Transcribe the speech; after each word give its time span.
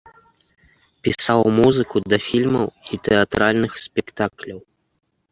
Пісаў 1.07 1.41
музыку 1.57 1.97
да 2.13 2.17
фільмаў 2.27 2.67
і 2.93 2.99
тэатральных 3.09 3.71
спектакляў. 3.83 4.59